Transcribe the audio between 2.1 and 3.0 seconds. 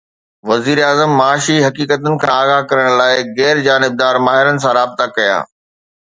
کان آگاهه ڪرڻ